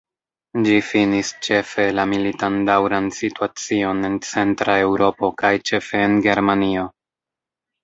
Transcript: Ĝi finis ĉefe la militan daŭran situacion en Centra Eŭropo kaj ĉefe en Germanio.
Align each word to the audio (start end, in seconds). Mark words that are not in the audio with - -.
Ĝi 0.67 0.77
finis 0.85 1.29
ĉefe 1.47 1.85
la 1.97 2.05
militan 2.13 2.57
daŭran 2.69 3.11
situacion 3.19 4.09
en 4.11 4.17
Centra 4.31 4.81
Eŭropo 4.89 5.33
kaj 5.45 5.55
ĉefe 5.71 6.05
en 6.09 6.19
Germanio. 6.31 6.91